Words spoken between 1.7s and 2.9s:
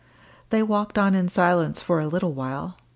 for a little while.